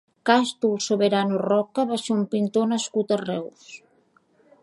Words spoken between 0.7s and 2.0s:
Soberano Roca va